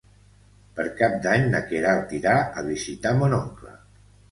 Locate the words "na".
1.51-1.61